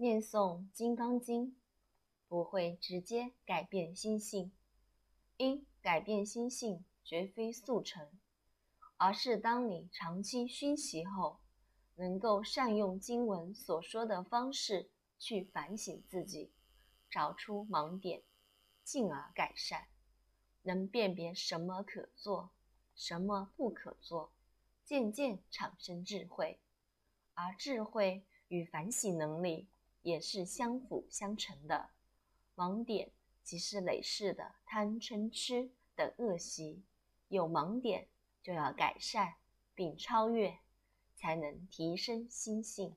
[0.00, 1.48] 念诵《金刚经》
[2.26, 4.50] 不会直接改变心性，
[5.36, 8.08] 因改变心性绝非速成，
[8.96, 11.40] 而是当你长期熏习后，
[11.96, 16.50] 能够善用经文所说的方式去反省自己，
[17.10, 18.22] 找出盲点，
[18.82, 19.88] 进而改善，
[20.62, 22.52] 能辨别什么可做，
[22.94, 24.32] 什么不可做，
[24.82, 26.58] 渐渐产生智慧，
[27.34, 29.68] 而智慧与反省能力。
[30.02, 31.90] 也是相辅相成的。
[32.54, 33.10] 盲点
[33.42, 36.82] 即是累世的贪嗔痴等恶习，
[37.28, 38.08] 有盲点
[38.42, 39.34] 就要改善
[39.74, 40.58] 并超越，
[41.16, 42.96] 才能提升心性。